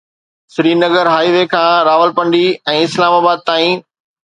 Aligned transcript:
Srinagar 0.53 1.05
hi 1.13 1.29
V 1.35 1.43
کان 1.53 1.69
راولپنڊي 1.89 2.43
۽ 2.77 2.85
اسلام 2.89 3.23
آباد 3.23 3.49
تائين 3.51 3.77